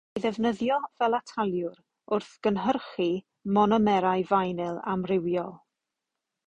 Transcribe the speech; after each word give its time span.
Caiff 0.17 0.19
ei 0.19 0.21
ddefnyddio 0.23 0.77
fel 1.01 1.15
ataliwr 1.17 1.75
wrth 2.15 2.31
gynhyrchu 2.47 3.09
monomerau 3.59 4.27
finyl 4.35 4.83
amrywiol. 4.95 5.55